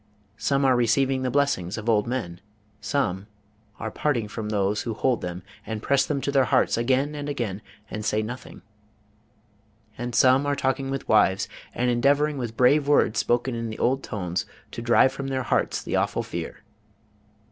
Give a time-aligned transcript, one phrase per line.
[0.39, 2.41] Some are receiving the blessings of old men.
[2.79, 3.27] Some
[3.79, 7.29] are parting from those who hold them and press them to their hearts again and
[7.29, 8.63] again, and say nothing;
[9.99, 14.01] and some are talking with wives, and endeavoring with brave words spoken in the old
[14.01, 16.63] tones to drive from their hearts the awful fear.